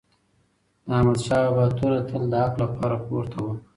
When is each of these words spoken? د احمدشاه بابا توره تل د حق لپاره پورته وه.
د 0.85 0.87
احمدشاه 0.97 1.43
بابا 1.55 1.65
توره 1.77 2.01
تل 2.09 2.23
د 2.31 2.33
حق 2.43 2.53
لپاره 2.63 2.95
پورته 3.05 3.37
وه. 3.45 3.53